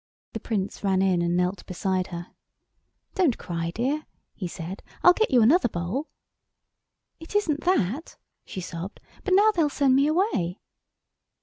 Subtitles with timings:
[0.33, 2.31] The Prince ran in and knelt beside her.
[3.13, 6.07] "Don't cry, dear," he said, "I'll get you another bowl."
[7.19, 10.59] "It isn't that," she sobbed, "but now they'll send me away."